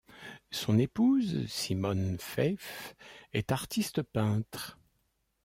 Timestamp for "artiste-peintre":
3.51-4.79